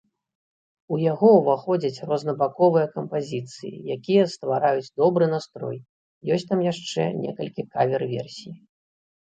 [0.95, 5.77] У яго ўваходзяць рознабаковыя кампазіцыі, якія ствараюць добры настрой,
[6.37, 8.53] ёсць там яшчэ некалькі кавер-версій.